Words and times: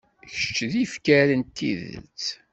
Kečč 0.31 0.57
d 0.71 0.73
ifker 0.83 1.27
n 1.39 1.41
tidet. 1.55 2.23